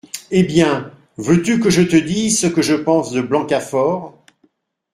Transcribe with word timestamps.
Eh 0.31 0.41
bien, 0.41 0.91
veux-tu 1.17 1.59
que 1.59 1.69
je 1.69 1.83
te 1.83 1.95
dise 1.95 2.39
ce 2.39 2.47
que 2.47 2.63
je 2.63 2.73
pense 2.73 3.11
de 3.11 3.21
Blancafort?… 3.21 4.17